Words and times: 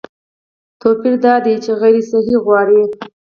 توپیر 0.81 1.15
دا 1.25 1.35
دی 1.45 1.55
چې 1.63 1.71
غیر 1.81 1.97
صحي 2.09 2.35
غوراوي 2.43 2.85